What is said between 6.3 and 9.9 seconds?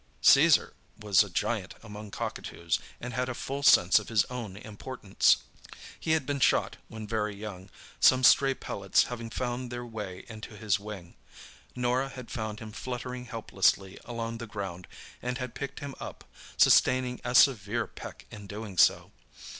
shot when very young, some stray pellets having found their